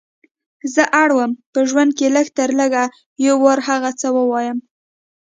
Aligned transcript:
زه 0.73 0.83
اړه 1.01 1.13
وم 1.17 1.31
په 1.53 1.59
ژوند 1.69 1.91
کې 1.97 2.13
لږ 2.15 2.27
تر 2.37 2.49
لږه 2.59 2.83
یو 3.25 3.35
وار 3.43 3.59
هغه 3.69 3.89
څه 3.99 4.07
ووایم. 4.17 4.57